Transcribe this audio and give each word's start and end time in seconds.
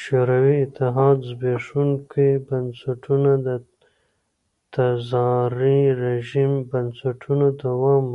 شوروي 0.00 0.56
اتحاد 0.66 1.18
زبېښونکي 1.28 2.28
بنسټونه 2.48 3.32
د 3.46 3.48
تزاري 4.74 5.80
رژیم 6.04 6.52
بنسټونو 6.70 7.46
دوام 7.62 8.04
و. 8.12 8.14